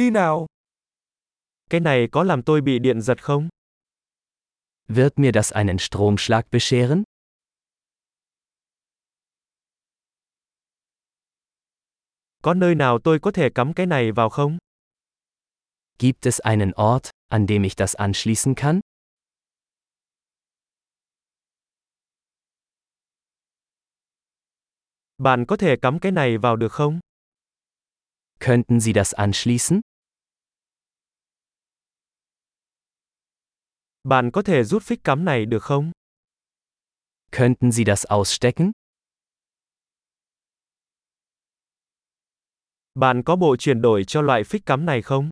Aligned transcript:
đi 0.00 0.10
nào. 0.10 0.46
Cái 1.70 1.80
này 1.80 2.08
có 2.12 2.24
làm 2.24 2.42
tôi 2.42 2.60
bị 2.60 2.78
điện 2.78 3.00
giật 3.00 3.22
không? 3.22 3.48
Wird 4.88 5.10
mir 5.16 5.34
das 5.34 5.52
einen 5.52 5.78
Stromschlag 5.78 6.42
bescheren? 6.52 7.02
Có 12.42 12.54
nơi 12.54 12.74
nào 12.74 12.98
tôi 13.04 13.18
có 13.22 13.30
thể 13.30 13.48
cắm 13.54 13.72
cái 13.72 13.86
này 13.86 14.12
vào 14.12 14.28
không? 14.28 14.58
Gibt 15.98 16.26
es 16.26 16.40
einen 16.40 16.70
Ort, 16.70 17.10
an 17.28 17.46
dem 17.48 17.62
ich 17.62 17.76
das 17.76 17.96
anschließen 17.96 18.54
kann? 18.54 18.80
Bạn 25.18 25.44
có 25.48 25.56
thể 25.56 25.76
cắm 25.82 25.98
cái 25.98 26.12
này 26.12 26.38
vào 26.38 26.56
được 26.56 26.72
không? 26.72 27.00
Könnten 28.40 28.80
Sie 28.80 28.94
das 28.94 29.12
anschließen? 29.12 29.80
Bạn 34.04 34.30
có 34.32 34.42
thể 34.42 34.64
rút 34.64 34.82
phích 34.82 35.04
cắm 35.04 35.24
này 35.24 35.46
được 35.46 35.62
không? 35.62 35.92
Könnten 37.32 37.72
Sie 37.72 37.84
das 37.84 38.06
ausstecken? 38.06 38.72
Bạn 42.94 43.22
có 43.24 43.36
bộ 43.36 43.56
chuyển 43.56 43.82
đổi 43.82 44.04
cho 44.04 44.22
loại 44.22 44.44
phích 44.44 44.66
cắm 44.66 44.86
này 44.86 45.02
không? 45.02 45.30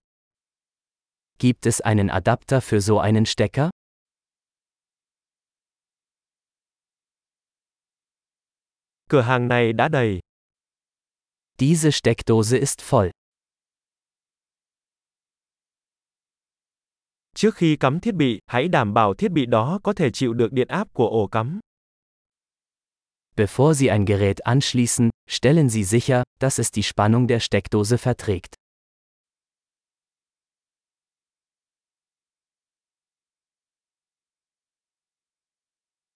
Gibt 1.39 1.67
es 1.67 1.81
einen 1.81 2.07
Adapter 2.07 2.63
für 2.63 2.81
so 2.81 2.97
einen 2.97 3.25
Stecker? 3.25 3.71
Cửa 9.09 9.21
hàng 9.23 9.49
này 9.49 9.73
đã 9.73 9.89
đầy. 9.89 10.21
Diese 11.59 11.91
Steckdose 11.91 12.59
ist 12.59 12.81
voll. 12.91 13.11
Trước 17.39 17.55
khi 17.55 17.77
cắm 17.77 18.01
thiết 18.01 18.15
bị, 18.15 18.39
hãy 18.47 18.69
đảm 18.69 18.95
bảo 18.95 19.15
thiết 19.15 19.33
bị 19.33 19.47
đó 19.47 19.81
có 19.83 19.93
thể 19.93 20.11
chịu 20.11 20.33
được 20.33 20.53
điện 20.53 20.69
áp 20.69 20.89
của 20.93 21.09
ổ 21.09 21.27
cắm. 21.27 21.61
Bevor 23.37 23.81
Sie 23.81 23.89
ein 23.89 24.05
Gerät 24.05 24.37
anschließen, 24.39 25.11
stellen 25.31 25.69
Sie 25.69 25.85
sicher, 25.85 26.23
dass 26.41 26.61
es 26.61 26.73
die 26.75 26.83
Spannung 26.83 27.29
der 27.29 27.43
Steckdose 27.43 27.97
verträgt. 27.97 28.55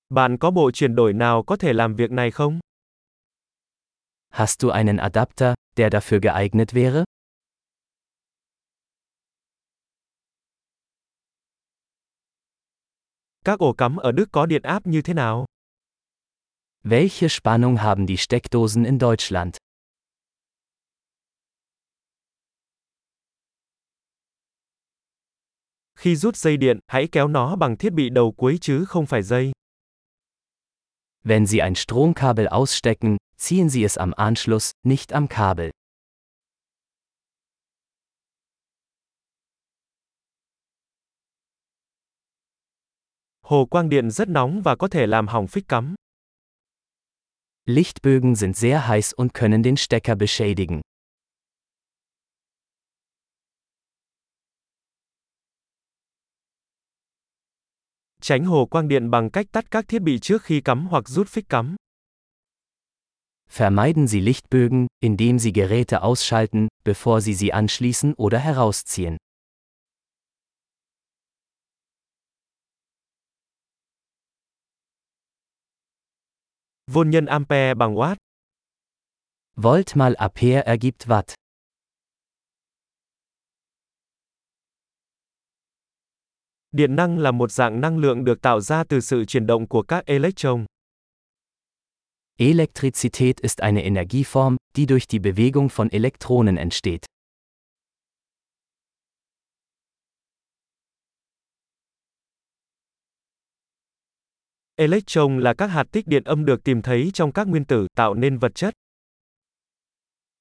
Bạn 0.09 0.39
có 0.39 0.51
bộ 0.51 0.71
chuyển 0.71 0.95
đổi 0.95 1.13
nào 1.13 1.43
có 1.43 1.57
thể 1.57 1.73
làm 1.73 1.95
việc 1.95 2.11
này 2.11 2.31
không? 2.31 2.61
Hast 4.31 4.61
du 4.61 4.69
einen 4.69 4.97
Adapter, 4.97 5.55
der 5.77 5.95
dafür 5.95 6.21
geeignet 6.21 6.69
wäre? 6.73 7.05
Các 13.45 13.59
ổ 13.59 13.73
cắm 13.73 13.97
ở 13.97 14.13
Đức 14.13 14.29
có 14.33 14.47
điện 14.47 14.63
áp 14.63 14.87
như 14.87 15.03
thế 15.03 15.15
nào? 15.15 15.47
Welche 16.85 17.29
Spannung 17.29 17.77
haben 17.77 18.07
die 18.07 18.17
Steckdosen 18.17 18.85
in 18.85 18.99
Deutschland? 19.01 19.57
Khi 25.95 26.17
rút 26.17 26.37
dây 26.37 26.57
điện, 26.57 26.79
hãy 26.87 27.09
kéo 27.13 27.29
nó 27.29 27.57
bằng 27.57 27.77
thiết 27.77 27.93
bị 27.93 28.11
đầu 28.11 28.33
cuối 28.33 28.59
chứ 28.61 28.85
không 28.85 29.07
phải 29.07 29.23
dây. 29.23 29.53
Wenn 31.25 31.47
Sie 31.47 31.61
ein 31.61 31.75
Stromkabel 31.75 32.47
ausstecken, 32.47 33.17
ziehen 33.39 33.69
Sie 33.69 33.85
es 33.85 33.99
am 33.99 34.13
Anschluss, 34.17 34.71
nicht 34.85 35.13
am 35.13 35.27
Kabel. 35.29 35.71
Hồ 43.53 43.67
quang 43.67 43.89
điện 43.89 44.11
rất 44.11 44.29
nóng 44.29 44.63
và 44.63 44.77
có 44.77 44.89
thể 44.89 45.07
làm 45.07 45.29
hỏng 45.29 45.47
phích 45.47 45.69
cắm. 45.69 45.95
Lichtbögen 47.67 48.35
sind 48.37 48.57
sehr 48.57 48.89
heiß 48.89 49.15
und 49.17 49.35
können 49.35 49.63
den 49.63 49.77
Stecker 49.77 50.19
beschädigen. 50.19 50.81
Tránh 58.23 58.45
hồ 58.45 58.67
quang 58.67 58.89
điện 58.89 59.11
bằng 59.11 59.31
cách 59.31 59.47
tắt 59.53 59.71
các 59.71 59.89
thiết 59.89 60.03
bị 60.03 60.19
trước 60.19 60.43
khi 60.43 60.61
cắm 60.61 60.87
hoặc 60.87 61.09
rút 61.09 61.29
phích 61.29 61.49
cắm. 61.49 61.77
Vermeiden 63.51 64.07
Sie 64.07 64.21
Lichtbögen, 64.21 64.87
indem 65.05 65.39
Sie 65.39 65.53
Geräte 65.53 66.01
ausschalten, 66.01 66.69
bevor 66.85 67.21
Sie 67.21 67.35
sie 67.35 67.51
anschließen 67.53 68.15
oder 68.17 68.39
herausziehen. 68.39 69.22
Vôn 76.93 77.11
nhân 77.11 77.27
ampere 77.27 77.75
bằng 77.75 77.95
watt. 77.95 78.17
Volt 79.57 79.97
mal 79.97 80.15
Ampere 80.15 80.61
ergibt 80.61 81.07
Watt. 81.07 81.35
Điện 86.73 86.97
năng 86.97 87.19
là 87.19 87.31
một 87.31 87.53
dạng 87.53 87.81
năng 87.81 87.99
lượng 87.99 88.25
được 88.25 88.43
tạo 88.43 88.61
ra 88.61 88.85
từ 88.85 89.01
sự 89.01 89.25
chuyển 89.25 89.47
động 89.47 89.69
của 89.69 89.83
các 89.83 90.07
electron. 90.07 90.67
Elektrizität 92.39 93.41
ist 93.43 93.61
eine 93.61 93.83
Energieform, 93.83 94.57
die 94.77 94.87
durch 94.87 95.09
die 95.09 95.21
Bewegung 95.21 95.69
von 95.69 95.89
Elektronen 95.89 96.57
entsteht. 96.57 97.07
Electron 104.77 105.39
là 105.39 105.55
các 105.55 105.67
hạt 105.67 105.85
tích 105.93 106.07
điện 106.07 106.25
âm 106.25 106.45
được 106.45 106.65
tìm 106.65 106.83
thấy 106.83 107.11
trong 107.15 107.33
các 107.33 107.49
nguyên 107.49 107.65
tử 107.65 107.87
tạo 107.95 108.15
nên 108.15 108.39
vật 108.39 108.55
chất. 108.55 108.75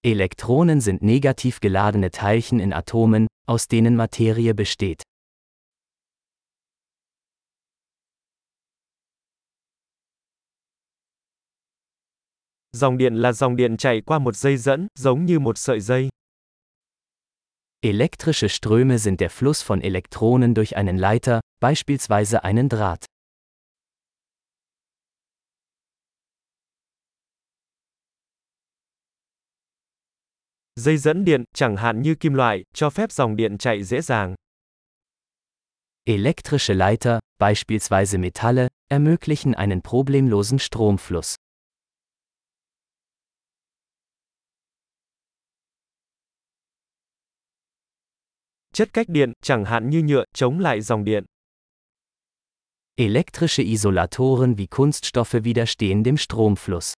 Elektronen 0.01 0.81
sind 0.81 1.01
negativ 1.01 1.57
geladene 1.61 2.09
Teilchen 2.09 2.59
in 2.59 2.69
Atomen, 2.69 3.27
aus 3.45 3.65
denen 3.69 3.95
Materie 3.95 4.53
besteht. 4.53 4.97
Dòng 12.71 12.97
điện 12.97 13.15
là 13.15 13.31
dòng 13.31 13.55
điện 13.55 13.77
chạy 13.77 14.01
qua 14.01 14.19
một 14.19 14.35
dây 14.35 14.57
dẫn, 14.57 14.87
giống 14.99 15.25
như 15.25 15.39
một 15.39 15.57
sợi 15.57 15.79
dây. 15.79 16.09
Elektrische 17.81 18.47
Ströme 18.47 18.97
sind 18.97 19.19
der 19.19 19.31
Fluss 19.31 19.65
von 19.65 19.81
Elektronen 19.81 20.53
durch 20.53 20.75
einen 20.75 20.97
Leiter, 20.97 21.39
beispielsweise 21.59 22.43
einen 22.43 22.69
Draht. 22.69 23.10
Dây 30.81 30.97
dẫn 30.97 31.25
điện, 31.25 31.43
chẳng 31.53 31.77
hạn 31.77 32.01
như 32.01 32.15
kim 32.15 32.33
loại, 32.33 32.63
cho 32.73 32.89
phép 32.89 33.11
dòng 33.11 33.35
điện 33.35 33.57
chạy 33.57 33.83
dễ 33.83 34.01
dàng. 34.01 34.35
Elektrische 36.05 36.73
Leiter, 36.73 37.19
beispielsweise 37.39 38.17
Metalle, 38.17 38.67
ermöglichen 38.87 39.53
einen 39.53 39.81
problemlosen 39.81 40.59
Stromfluss. 40.59 41.35
Chất 48.73 48.93
cách 48.93 49.09
điện, 49.09 49.33
chẳng 49.41 49.65
hạn 49.65 49.89
như 49.89 50.01
nhựa, 50.01 50.23
chống 50.33 50.59
lại 50.59 50.81
dòng 50.81 51.03
điện. 51.03 51.25
Elektrische 52.95 53.63
Isolatoren 53.63 54.55
wie 54.57 54.67
Kunststoffe 54.67 55.43
widerstehen 55.43 56.03
dem 56.03 56.15
Stromfluss. 56.15 56.93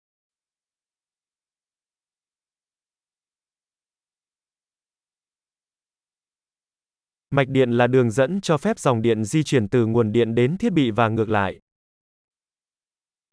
Mạch 7.34 7.48
điện 7.48 7.72
là 7.72 7.88
đường 7.88 8.12
dẫn 8.12 8.42
cho 8.42 8.58
phép 8.58 8.80
dòng 8.80 9.02
điện 9.02 9.24
di 9.24 9.44
chuyển 9.44 9.68
từ 9.70 9.86
nguồn 9.86 10.12
điện 10.12 10.36
đến 10.36 10.58
thiết 10.58 10.74
bị 10.74 10.92
và 10.92 11.10
ngược 11.10 11.30
lại. 11.30 11.60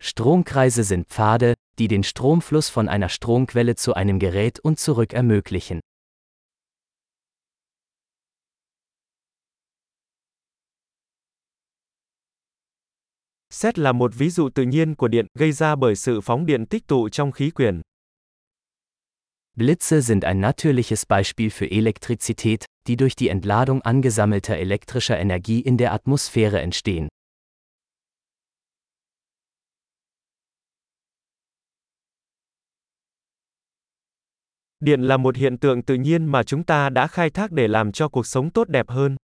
Stromkreise 0.00 0.83
sind 0.83 1.06
Pfade, 1.06 1.55
die 1.79 1.89
den 1.89 2.00
Stromfluss 2.00 2.73
von 2.73 2.87
einer 2.87 3.11
Stromquelle 3.11 3.73
zu 3.73 3.93
einem 3.93 4.19
Gerät 4.19 4.53
und 4.62 4.79
zurück 4.79 5.15
ermöglichen. 5.17 5.81
Xét 13.51 13.79
là 13.79 13.93
một 13.93 14.12
ví 14.15 14.31
dụ 14.31 14.49
tự 14.55 14.62
nhiên 14.62 14.94
của 14.94 15.09
điện, 15.09 15.27
gây 15.39 15.53
ra 15.53 15.77
bởi 15.77 15.97
sự 15.97 16.21
phóng 16.21 16.47
điện 16.47 16.67
tích 16.67 16.87
tụ 16.87 17.09
trong 17.09 17.33
khí 17.33 17.51
quyển. 17.51 17.81
Blitze 19.58 20.02
sind 20.02 20.25
ein 20.25 20.38
natürliches 20.38 21.05
Beispiel 21.05 21.50
für 21.50 21.69
Elektrizität, 21.69 22.64
die 22.87 22.96
durch 22.96 23.16
die 23.16 23.28
Entladung 23.28 23.82
angesammelter 23.82 24.56
elektrischer 24.56 25.19
Energie 25.19 25.58
in 25.58 25.76
der 25.76 25.93
Atmosphäre 25.93 26.60
entstehen. 26.60 27.08
Điện 34.81 35.02
là 35.02 35.16
một 35.16 35.37
hiện 35.37 35.58
tượng 35.58 35.82
tự 35.82 35.94
nhiên 35.94 36.26
mà 36.26 36.43
chúng 36.43 36.64
ta 36.64 36.90
đã 36.90 37.06
khai 37.06 37.31
thác 37.31 37.52
để 37.52 37.69
làm 37.69 37.93
cho 37.93 38.08
cuộc 38.08 38.26
sống 38.26 38.50
tốt 38.50 38.69
đẹp 38.69 38.88
hơn. 38.88 39.16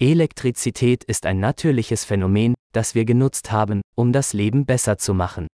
Elektrizität 0.00 1.04
ist 1.06 1.26
ein 1.26 1.40
natürliches 1.40 2.04
Phänomen, 2.04 2.54
das 2.72 2.94
wir 2.94 3.04
genutzt 3.04 3.52
haben, 3.52 3.80
um 3.94 4.12
das 4.12 4.34
Leben 4.34 4.64
besser 4.66 4.98
zu 4.98 5.14
machen. 5.14 5.46